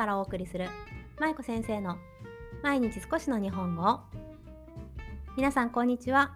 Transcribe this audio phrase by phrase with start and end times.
[0.00, 0.70] からお送りする
[1.18, 1.98] 舞子先生の
[2.62, 4.00] 毎日少しの日本語。
[5.36, 6.34] 皆さんこんにちは。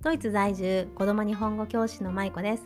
[0.00, 2.62] ドイツ在住子供日本語教師の舞子です。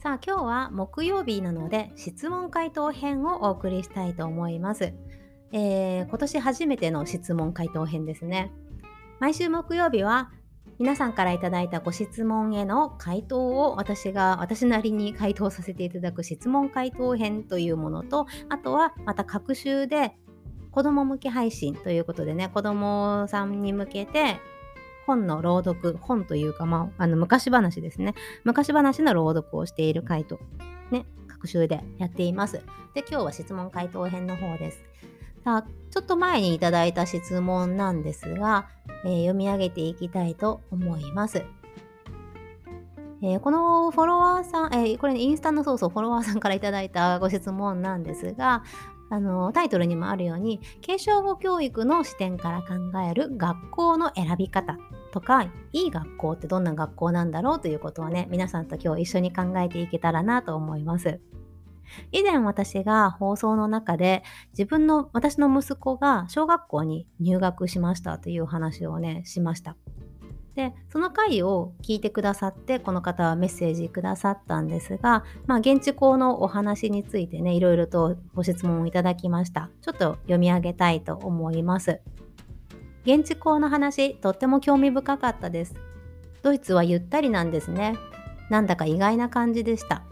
[0.00, 4.92] さあ今日は木曜日なので質問回答編をお送りしたいと思います、
[5.50, 8.52] えー、今年初めての質問回答編ですね。
[9.18, 10.30] 毎週木曜日は
[10.78, 20.16] 皆さんからいただいたご質問への回答を私が私なりに回答させていただく質問回答編というものとあとはまた各週で
[20.70, 24.40] 子供向け配信ということでね子供さんに向けて
[25.04, 28.14] 本の朗読本というか、まあ、あの昔話ですね。
[28.44, 30.38] 昔話の朗読をしている回答
[30.90, 32.62] ね各週でやっています。
[32.94, 34.84] で今日は質問回答編の方です。
[35.44, 38.68] さあちょっと前にいただいた質問なんですが
[39.04, 41.44] えー、読み上げていきたいと思います。
[43.20, 48.62] えー、このフォロワーさん、えー、これ、ね、インスタのそうそうフォロワーさんからいただいたご質問なんですが、
[49.10, 54.76] あのタイトルにもあるように継承語教育の視点から考える学校の選び方
[55.12, 61.20] とかいい学校ってどんな学校なんだろうということをね皆さんと今日一緒に考えていけたらなと思います。
[62.12, 64.22] 以前私が放送の中で
[64.52, 69.76] 自分の私の息子が小学校に入学しましたという話をねしました。
[70.58, 79.70] でその回を聞いてくださってこの方はメッセージくださったんですが、まあ、現地校のお話についてねいろいろとご質問をいただきました。
[79.82, 82.00] ちょっと読み上げたいと思います。
[83.04, 85.76] 現地校の話とっても興味深かったです。
[86.42, 87.94] ドイツはゆったりなんですね。
[88.50, 90.02] なんだか意外な感じでした。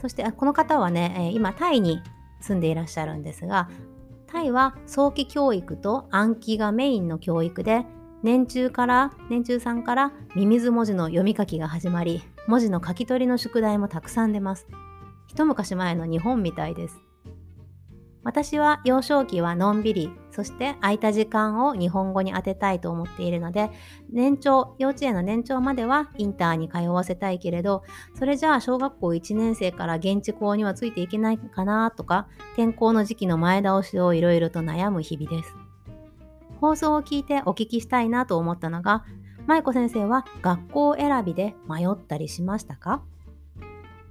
[0.00, 2.02] そしてこの方はね、今タイに
[2.40, 3.68] 住んでいらっしゃるんですが
[4.26, 7.86] タイは早期教育と暗記がメインの教育で
[8.22, 14.66] 年中から年中さんからミミズ文字の読み書きが始まり文字の書き取りの宿題もたくさん出ます。
[15.26, 16.96] 一昔前の日本みたいです。
[18.22, 23.70] 私は幼少期はのんびり、そして空いた時間を日本語に当てたいと思っているので、
[24.12, 27.84] 年長、幼稚園の年長まではインターに通わせたいけれど、
[28.18, 35.54] それじゃあ小学校1年生から現地校にはついていけないかなとか、転校の時期の前倒しをいろいろと悩む日々です。
[36.60, 39.06] 放送を聞いてお聞きしたいなと思ったのが、
[39.46, 43.02] 舞子先生は学校選びで迷ったりしましたか？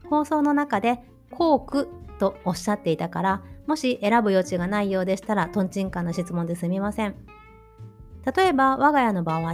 [0.10, 7.16] 放送の中で、校区とおっしゃっていたから、もし選ぶ余地がないようでしたら、トンチンカンな質問ですみません。
[8.36, 9.54] 例えば、我が家の場合、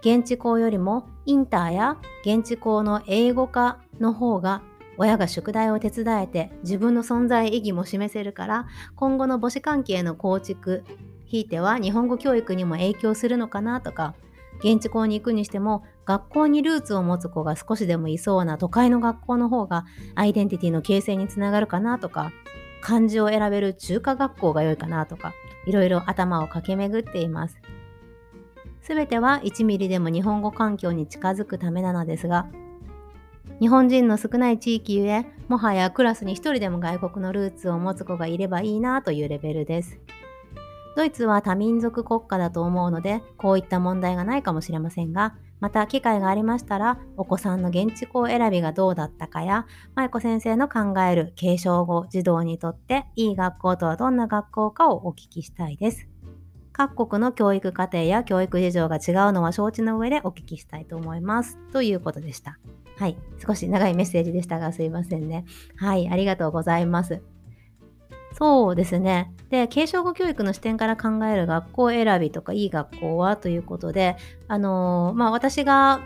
[0.00, 4.62] 現地校よりもインターや現地校の英語科の方が
[4.96, 10.84] 親が宿題を手伝えて自分の存在意義も示せるから今後の母子関係の構築
[11.26, 14.14] ひいては日本語教育にも影響するのかなとか
[14.58, 22.32] 現地校に行くにしても学校にルーツを持つ子が少しでもいそうな都会の学校の方がアイデンティティの形成につながるかなとか
[22.80, 25.34] 漢字を選べる中華学校が良いかなとか、
[25.66, 27.60] いろいろ頭を駆け巡っています。
[28.82, 32.46] すべては1ミリでも日本語環境に近づくためなのですが、
[33.60, 39.98] 日本人の少ない地域ゆえ、もはやクラスに1人でも外国のルーツを持つ子がいればいいなというレベルです。
[40.98, 56.08] ドイツは多民族国家だと思うので、こういった問題がないかもしれませんが、また機会がありましたらお子さんの現地校選びがどうだったかや舞子先生の考える継承語児童にとっていい学校とはどんな学校かをお聞きしたいです。
[56.72, 61.60] 各国の教育課程や教育事情が違うのは承知の上でお聞きしたいと思います。
[61.72, 62.58] ということでした。
[62.96, 63.16] はい。
[63.46, 65.44] 少し長いメッセージでしたがすいませんね。
[65.76, 66.08] はい。
[66.08, 67.22] ありがとうございます。
[68.38, 69.34] そうですね。
[69.50, 73.36] で、継承語教育の視点から考える学校選びとかいい学校は？
[73.36, 74.16] ということで、
[74.46, 76.00] あのー、まあ私が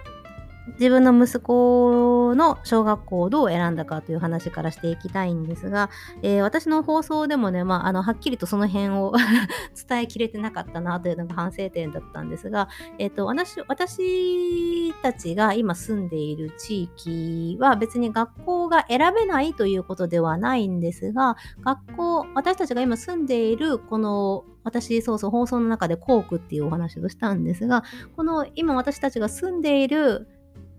[0.78, 5.91] 自分の息子の小学校をどう選んだかという話からしていきたいんですが、
[6.23, 9.12] えー、私の放送でもね、まあ、あのはっきりとその辺を
[9.89, 12.69] 伝えきれてなかったなというのが反省点だったんですが、
[12.99, 27.82] えーと、私私たちが今住んでいる地域は別に学校が選べないということではないんですが学校私たちが今住んでいるこの私、そうそう、放送の中で校区っていうお話をしたんですが、
[28.17, 30.29] この今私たちが住んでいる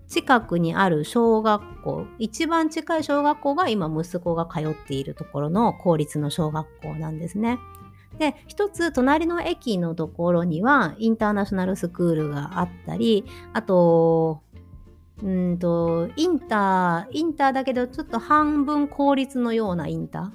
[0.08, 7.58] 近くにある小学校、一番近い小学校が今息子が通っているところの公立の小学校なんですね。
[8.18, 14.43] で、一つ隣の駅のところにはインターナショナルスクールがあったり、あと、
[15.24, 20.30] うんと、インター、インターだけど、ちょっと半分公立のようなインタ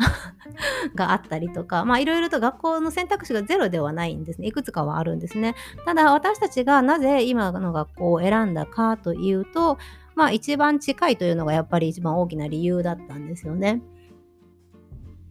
[0.91, 4.47] ー があったりとか、まあいろいろと学校の選択肢がゼロではないんですね。
[4.47, 5.53] いくつかはあるんですね。
[5.86, 9.77] ただ私たちがなぜ今の学校を選んだかというと、
[10.15, 13.83] まあ一番近いというのがやっぱり一番大きな理由だったんですよね。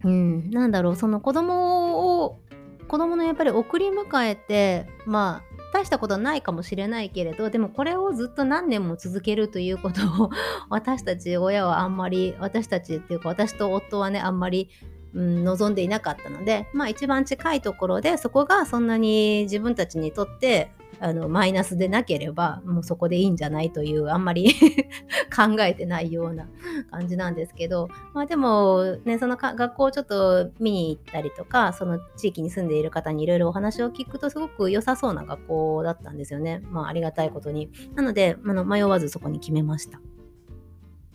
[0.05, 2.39] うん、なんだろうその子供を
[2.87, 10.29] 子供のやっぱり送り迎えてまあ大したことないかもしれないけれどでもこれをずっと何年も続けるということを
[10.69, 14.69] 私たち親はあんまり私たちっていうか私と夫はねあんまり
[15.13, 24.53] うん、望んでいなかったので、まあ一番近いところでそこがそんなに自分たちにとってあのマイナスでなければもうそこでいいんじゃないというあんまり
[25.33, 26.47] 考えてないような
[26.91, 37.71] 感じなんですけど、まあ、でもねその学校をちょっと見に行ったりとかその地域に住んでいる方にいろいろお話を聞くとすごく良さそうな学校だったんですよね、まあ、ありがたいことに。
[37.95, 40.01] なのであの迷わずそこに決めました。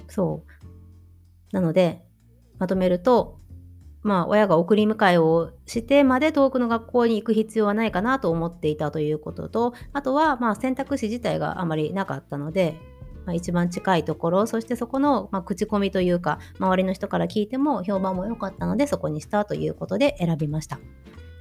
[0.09, 1.55] そう。
[1.55, 2.03] なので
[2.59, 3.39] まとめると
[4.05, 12.79] まあ、親が送り迎えをしてまで遠くの学校に行く必要はないかなと思っていたということと、あとは、まあ、選択肢自体があまりなかったので、
[13.25, 20.79] まあ、一番近いところ、そしてそこの、まあ、口コミというか、周りの人から聞いても評判も良かったので、そこにしたということで選びました。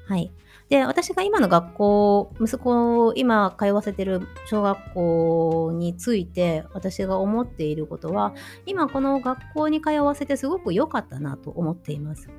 [0.07, 0.31] はい。
[0.69, 8.33] で、私が今の学校、息子を今通わせてる小学校について私が思っていることは、
[8.65, 12.30] 今この学校に通わせてすごく良かったなと思っています。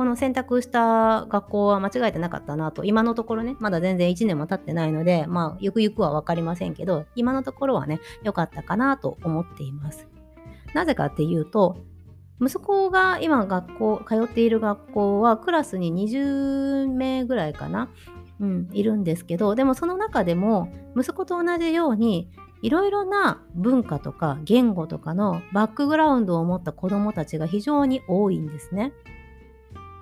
[0.00, 10.08] この選択した学校は間違えてなかったなと、今のところね、まだ全然1年も経ってないので、まあ、ゆくゆくは分かりませんけど、今のところはね、良かったかなと思っています。
[10.72, 11.76] なぜかっていうと、
[12.40, 17.90] 息子が今学校、通っている学校はクラスに20名ぐらいかな、
[18.40, 22.30] うん、いるんですけど、でもその中でも息子と同じように
[22.62, 28.94] いろいろな文化とか言語とかのバックグラウンドを持った子どもたちが非常に多いんですね。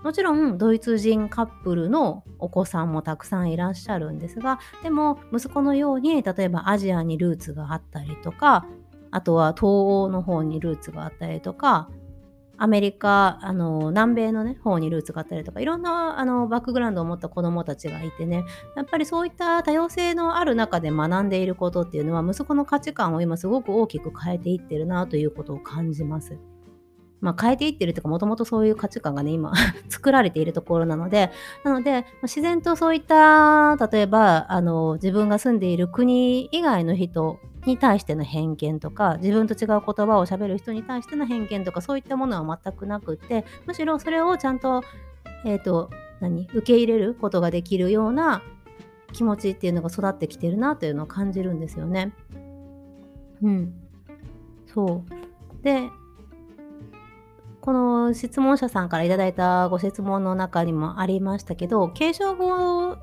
[0.02, 8.66] もちろんドイツ人カップルのお子さんもたくさんいらっしゃるんですがでも息子のように例えばアジアにルーツがあったりとか
[9.10, 11.88] あとは東欧の方にルーツがあったりとか
[12.60, 18.44] アメリカあの南米の、ね、方にルーツがあったりとかいろんなあのバックグラウンドを持った子どもたちがいてね
[18.76, 26.36] やっぱりそういった多様性のある中で学んでいることっていうのは息子の価値観を今すごく大きく変えていってるなということを感じます。
[27.20, 29.52] まあ、変えていってるというかもともとそういう価値観がね今
[29.88, 31.30] 作られているところなので
[31.64, 44.82] なので自然とそういった例えばあの自分が住んでいる国以外の人に対しての偏見とか自分と違う言葉をしゃべる人に対しての偏見とかそういったものは全くなくってむしろそれをちゃんと,、
[45.44, 48.42] えーと、何受け入れることができるような
[49.12, 52.12] 気持ちっていうのが育ってきてるなというのを感じるんですよね。
[53.42, 53.74] うん。
[54.66, 55.64] そう。
[55.64, 55.90] で、
[57.68, 62.96] この質問者さんから頂いたご質問の中にもありましたけど継承語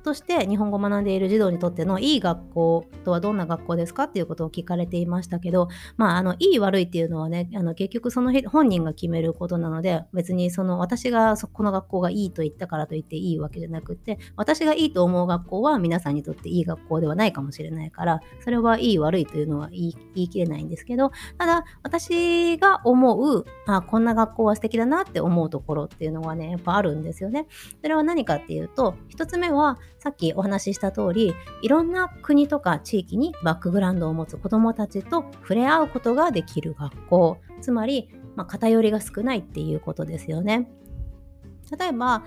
[0.00, 27.46] として日本語を学んでいる児童にとってのいい学校とはどんな学校ですかっていうことを聞かれていましたけど、まあ、あのいい悪いっていうのはねあの結局その本人が決めることなので別にその私がこの学校がいいと言ったからといっていいわけじゃなくて私がいいと思う学校は皆さんにとっていい学校ではないかもしれないからそれはいい悪いというのは言い言い切れないんですけどただ私が思うあこんな学校は素敵だなって思うところっていうのはねやっぱあるんですよね。
[27.82, 40.70] それは何かっていうと1つ目はさっきお話しした通りいろんな国とか地域にバックグラウンドを持つ子どもたちと触れ合うことができる学校つまり、まあ、偏りが少ないっていうことですよね。
[41.78, 42.22] 例えば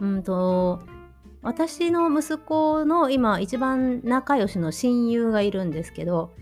[0.00, 0.80] うんと
[1.42, 6.32] 私の息子の今一番仲良しの親友がいるんですけど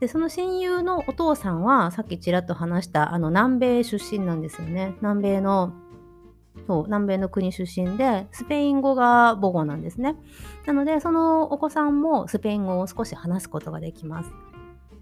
[0.00, 5.72] でその親友のお父さんはさっきちらっと話したあの南米出身なんですよね南米の
[6.66, 10.16] そう南米の国出身でスペイン語が母語なんですね。
[10.66, 14.32] なのでそのお子さんもスペイン語を少し話すことができます。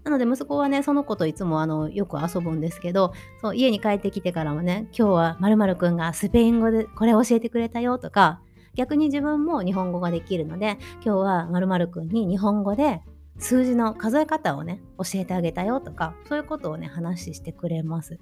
[0.03, 8.41] なので息子はねその子といつもあのよく遊ぶんですけどそう家に帰ってきてからもね今日はまるくんがスペイン語でこれ教えてくれたよとか
[8.75, 13.01] 逆に自分も日本語ができるので今日はまるくんに日本語で
[13.37, 18.19] 数字の数え方をね教えてあげたよとかそういうことをね話してくれます。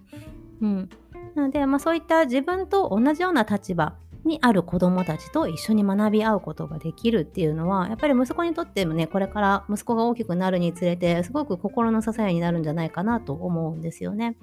[0.62, 0.90] うん、
[1.36, 14.38] なので、まあ、そういった自分と同じような立場にある子どもたちと一緒に学び合うことができるっていうのはやっぱり息子にとってもねこれから息子が大きくなるにつれてすごく心の支えになるんじゃないかなと思うんですよね。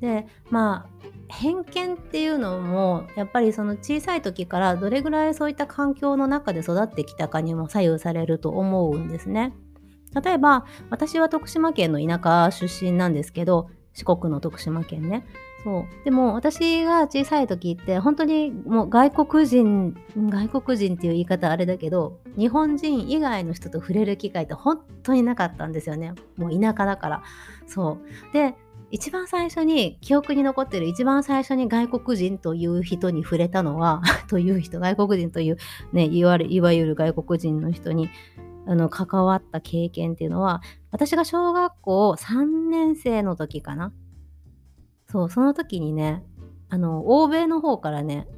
[0.00, 9.52] でまあ偏見っていうのもやっぱりその小さい時からどれぐらいそういった環境の中で育ってきたかにも左右されると思うんですね。
[10.24, 15.24] 例えば私は徳島県の田舎出身なんですけど四国の徳島県ね。
[15.62, 16.04] そう。
[16.04, 26.14] でも私が小さい時って本当にもう外国人、外国人っていう言い方あれだけど、日本人以外の人と触れる機会って本当になかったんですよね。
[26.36, 27.22] もう田舎だから。
[27.66, 27.98] そ
[28.30, 28.32] う。
[28.32, 28.54] で、
[28.92, 35.58] 一番最初に記憶に残ってる一番最初に外国人という人に触れたのは という人外国人という
[35.92, 38.08] ねいわいわゆる外国人の人に
[38.70, 40.62] あの関わった経験っていうのは
[40.92, 43.92] 私が小学校3年生の時かな。
[45.08, 46.22] そうその時にね
[46.68, 48.28] あの欧米の方からね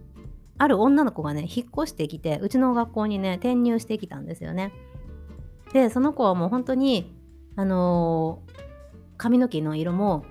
[0.56, 4.72] ある女の子がね引っ越してきてうちの学校にね転入してきたんですよね。
[5.74, 7.14] でその子はもう本当に
[7.56, 8.52] あのー、
[9.18, 10.24] 髪の毛の色も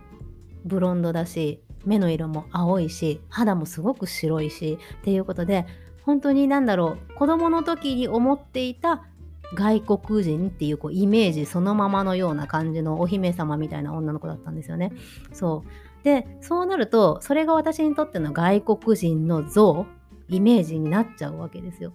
[0.65, 5.67] ブロンドだし目の色も青いし肌もすごく白いしっていうことで
[6.01, 9.05] 本当に何だろう子供の時に思っていた
[9.53, 14.91] 外国人っていうこうイメージそのままのような感じのお姫様みたいな女の子だったんですよね。
[15.33, 19.85] そうでそうなるとそれが私にとっての外国人の像
[20.29, 21.93] イメージになっちゃうわけですよ。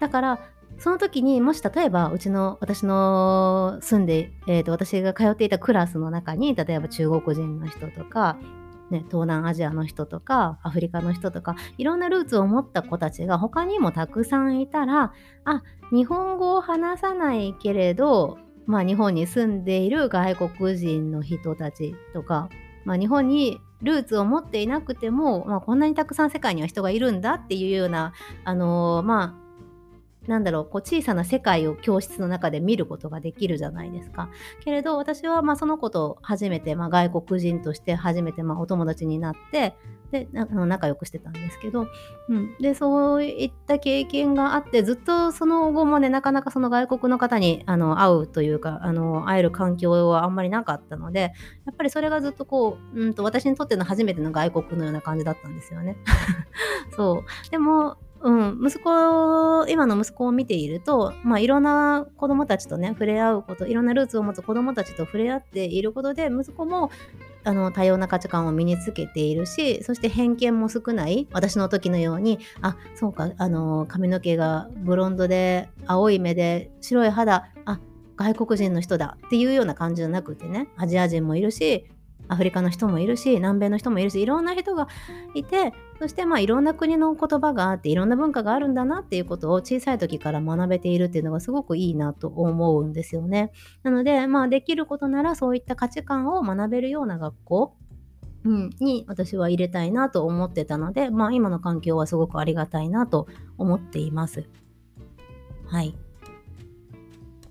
[0.00, 0.40] だから
[0.78, 8.38] その時にもし例えばうちの私の住んで、えーと、私が通っていたクラスの中に例えば中国人の人とか、
[8.90, 15.12] ね、東南アジアの人とかアフリカの人とかいろんなルーツを持った子たちが他にもたくさんいたら
[15.44, 22.48] あ日本語を話さないけれど、まあ、日本に住んでいる外国人の人たちとか、
[22.84, 28.12] まあ、日本にルーツを持っていなくても、まあ、こんなにたくさん世界には人がいるんだっていうような、
[28.44, 29.49] あのー、まあ
[30.30, 34.30] なんだろうこう小さな世界を教室の中で見ることができるじゃないですか。
[34.60, 39.74] けれど私はまあその子と初めて、ま、外国人として初めてまお友達になって
[40.12, 41.88] で仲良くしてたんですけど、
[42.28, 51.20] うん、でそういった経験があってずっとその後もねなかなかその外国の方にあの会うというかあの会える環境はあんまりなかったので
[51.66, 55.96] やっぱりそれがずっとこう、うんと私にとっての初めての外国のような感じだったんですよね。
[56.96, 66.90] そうでもうん、息子、今の息子を見ていると、まあ、いろんな子供たちとね、触れ合うこと、いろんなルーツを持つ子供たちと触れ合っていることで、息子も
[67.44, 77.80] あの多様な価値観を身につけているし、そして偏見も少ない、私の時のように、あ、そうか、あの、髪の毛がブロンドで、青い目で、白い肌、あ、
[78.16, 81.90] 外国人の人だっていうような感じじゃなくてね、アジア人もいるし、
[82.30, 84.88] アフリカの人もいるし南米の人もいるしいろんな人が
[85.34, 93.52] いてそしてまあいろんな国の言葉があっていろんな文化があるんだなっていうことを小さい時から学べているっていうのがすごくいいなと思うんですよね。
[93.82, 97.74] なのでまあできることならそういった価値観を学べるような学校
[98.42, 103.26] うん、に私は入れたいなと思ってたので、まあ、今の環境はすごくありがたいなと
[103.58, 104.48] 思っています。
[105.66, 105.94] はい。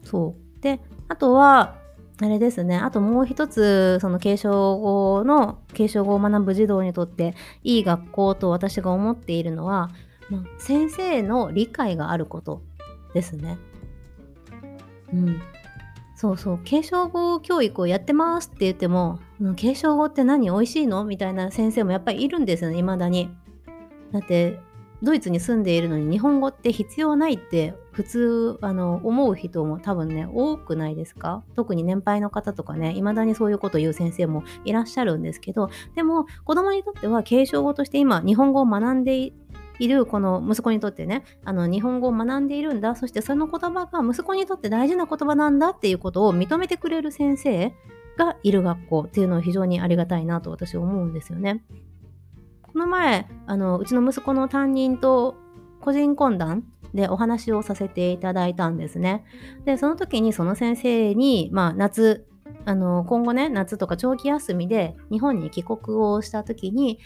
[0.03, 0.61] そう。
[0.61, 1.75] で、あとは、
[2.21, 2.77] あれですね。
[2.77, 7.33] あともう一つ、その継承語の、継承語を学ぶ児童にとって
[7.63, 9.89] いい学校と私が思っているのは、
[10.29, 12.61] まあ、先生の理解があること
[13.13, 13.57] ですね。
[15.13, 15.41] うん。
[16.15, 16.59] そうそう。
[16.65, 19.19] 継承語教育をやってますって言っても、
[19.55, 20.49] 継承語って何？
[20.49, 21.05] 美味しいの？
[21.05, 23.29] みたいな先生もやっぱりいるんですよね、未だに。
[24.11, 24.59] だって、
[25.01, 31.43] ドイツに住んでいるのに日本語って必要ないって普通あの思う人も多分ね多くないですか？
[31.55, 39.31] 特に年配の方とかね未だにそういうことを言う先生もいらっしゃるんですけどでも子供にとっては継承語として今日本語を学んで
[39.79, 47.73] いるこの息子にとってねあの日本語を学んでいるんだそしてその言葉が息子にとって大事な言葉なんだっていうことを認めてくれる先生
[48.17, 51.63] がいる学校っていうのは非常にありがたいなと私は思うんですよね。
[52.73, 55.35] この前あのうちの息子の担任と
[55.81, 59.23] 個人懇談でお話をさせていただいたんですね。
[59.65, 62.25] でその時にその先生に、まあ、夏
[62.65, 66.99] あの今後ね夏とか長期休みで日本に帰国をした時に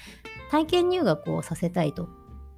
[0.52, 2.08] 体験入学をさせたいと。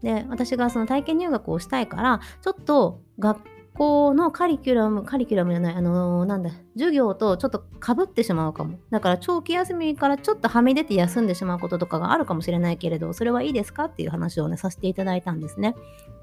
[0.02, 3.40] で私がその体験入学をしたいからちょっと学
[3.78, 8.80] 校のカリキュラム、カリキュラムじゃない、あのー、なんだ、授業とちょっとかぶってしまうかも。
[8.90, 15.76] だから長期休みからちょっとはみ出て休んでしまうこととかがあるかもしれないけれど、それはいいですかっていう話をね、させていただいたんですね。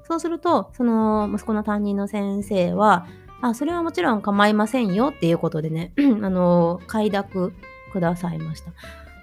[0.03, 3.07] そうすると、その息子の担任の先生は、
[3.41, 7.53] あ、それはもちろん構いませんよっていうことでね、 あのー、快諾
[7.91, 8.71] くださいました。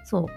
[0.05, 0.27] そ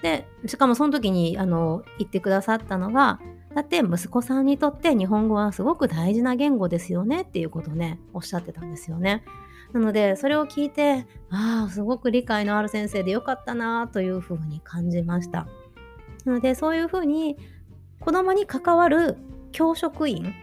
[0.00, 0.02] う。
[0.02, 3.20] で、しかもその時に、あのー、言ってくださったのが、
[3.56, 9.24] だって息子さんにとって日本語はすごく大事な言語ですよねっていうことをねおっしゃってたんですよね。
[9.72, 15.46] なのでそれを聞いてああすごく理解のある先生でよかったなというふうに感じました。
[16.26, 17.38] なのでそういうふうに
[17.98, 19.16] 子供に関わる
[19.52, 20.34] 教職員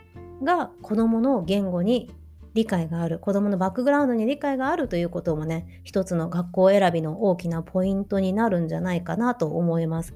[0.41, 2.09] が子供の言語に
[2.55, 10.15] 理解がある子供のバックグラウンドに理解があるということもね一つの学校選びの大きなポイントになるんじゃないかなと思います。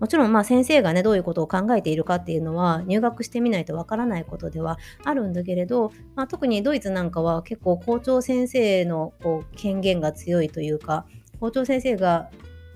[0.00, 11.06] もちろんまあ先生がねどういうことを考えているかっていうのは入学してみないとわからないことではあるんだけれど、まあ、特にドイツなんかは結構校長先生のこう権限が強いというか
[11.38, 12.30] 校長先生が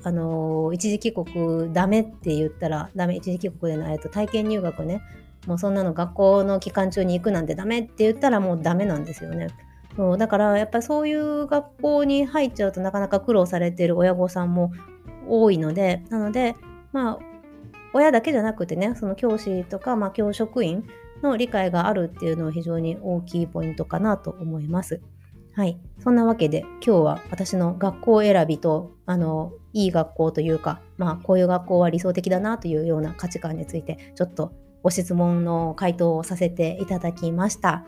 [0.05, 5.01] あの一時帰国ダメって言ったらダメ一時帰国でないと体験入学ね
[5.47, 9.49] もうそんなの学校の期間中に行くなんてダメって言ったらもうダメなんですよね。
[9.97, 14.73] そうだからやっぱりそういう学校に入っちゃうとなかなか苦労されてる親御さんも
[15.29, 16.57] 多いのでなので
[16.95, 17.19] まあ
[17.93, 20.85] 親だけじゃなくてねその教師とか、まあ、教職員
[21.23, 25.03] の理解があるっていうのは非常に大きいポイントかなと思います。
[25.55, 25.79] はい。
[26.01, 37.85] そんなわけで今日は私の学校選びとあのいい学校というか、まあこういう学校は理想的だなというような価値観についてちょっとご質問の回答をさせていただきました。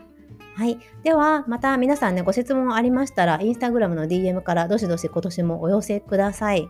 [0.55, 0.79] はい。
[1.03, 6.67] では、また皆さんね、ご質問ありましたら、インスタグラムの DM からどしどし今年もお寄せください。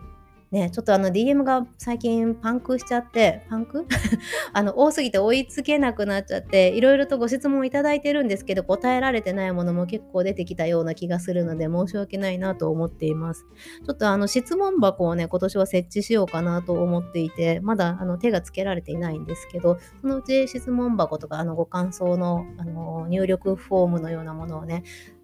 [0.50, 3.86] ね、ちょっとあの DM が最近パンクしちゃって、パンク？
[4.54, 13.44] あの多すぎて追いつけなくなっちゃって、いろいろとご質問いただいてるんですけど、答えられてないものも結構出てきたような気がするので、申し訳ないなと思っています。
[13.84, 24.82] ちょっとあの質問箱をね、今年は設置しようかなと思っていて、まだあの手がつけられていないんですけど、そのうち質問箱とかあのご感想のあの入力フォームのようなものをね、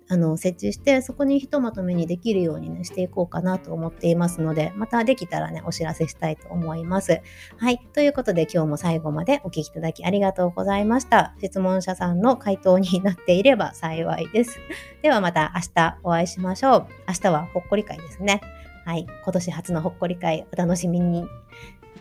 [0.09, 7.21] あの設置してそこにひとまとめにできるようにねしていこうかなと思っていますのでまたできたらねお知らせしたいと思います。
[7.57, 11.35] はいということで今日も最後までお聴きいただきありがとうございました。
[11.41, 14.59] 質問者さんの回答になっていれば幸いです。
[15.03, 16.87] ではまた明日お会いしましょう。
[17.09, 18.41] 明日はほっこり会ですね。
[18.85, 21.27] はい、今年初のほっこり会お楽しみに。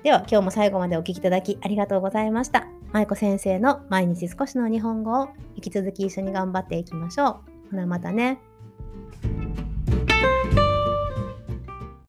[0.03, 2.67] では今日も最後までお聴きいただきありがとうございました。
[2.91, 7.52] 舞子先生の毎日少しの日本語を引き続き一緒に頑張っていきましょう。
[7.73, 8.39] ほなまたね。